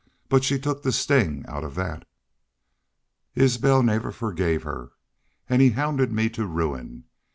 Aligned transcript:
But 0.29 0.43
she 0.43 0.57
took 0.57 0.81
the 0.81 0.91
sting 0.91 1.45
out 1.47 1.63
of 1.63 1.75
that. 1.75 2.07
"Isbel 3.35 3.83
never 3.83 4.11
forgave 4.11 4.63
her 4.63 4.93
an' 5.47 5.59
he 5.59 5.69
hounded 5.69 6.11
me 6.11 6.27
to 6.31 6.47
ruin. 6.47 7.03